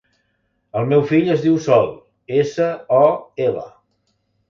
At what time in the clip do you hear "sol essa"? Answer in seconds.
1.67-2.73